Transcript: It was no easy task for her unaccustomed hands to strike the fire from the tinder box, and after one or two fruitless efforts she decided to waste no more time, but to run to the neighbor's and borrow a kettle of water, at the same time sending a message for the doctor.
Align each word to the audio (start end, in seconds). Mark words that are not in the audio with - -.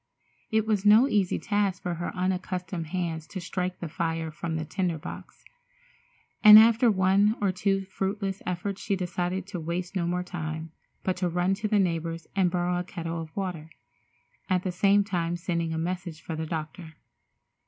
It 0.49 0.65
was 0.65 0.83
no 0.83 1.07
easy 1.07 1.37
task 1.37 1.83
for 1.83 1.93
her 1.93 2.11
unaccustomed 2.15 2.87
hands 2.87 3.27
to 3.27 3.39
strike 3.39 3.77
the 3.79 3.87
fire 3.87 4.31
from 4.31 4.55
the 4.55 4.65
tinder 4.65 4.97
box, 4.97 5.45
and 6.43 6.57
after 6.57 6.89
one 6.89 7.35
or 7.39 7.51
two 7.51 7.85
fruitless 7.85 8.41
efforts 8.43 8.81
she 8.81 8.95
decided 8.95 9.45
to 9.45 9.59
waste 9.59 9.95
no 9.95 10.07
more 10.07 10.23
time, 10.23 10.71
but 11.03 11.17
to 11.17 11.29
run 11.29 11.53
to 11.53 11.67
the 11.67 11.77
neighbor's 11.77 12.25
and 12.35 12.49
borrow 12.49 12.79
a 12.79 12.83
kettle 12.83 13.21
of 13.21 13.37
water, 13.37 13.69
at 14.49 14.63
the 14.63 14.71
same 14.71 15.03
time 15.03 15.35
sending 15.35 15.71
a 15.71 15.77
message 15.77 16.19
for 16.19 16.35
the 16.35 16.47
doctor. 16.47 16.95